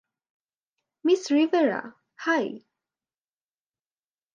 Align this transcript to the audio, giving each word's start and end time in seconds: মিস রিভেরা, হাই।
মিস 1.05 1.21
রিভেরা, 1.31 1.81
হাই। 2.17 2.45